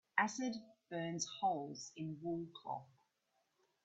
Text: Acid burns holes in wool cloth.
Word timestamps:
Acid 0.17 0.55
burns 0.89 1.27
holes 1.39 1.91
in 1.95 2.17
wool 2.23 2.47
cloth. 2.59 2.89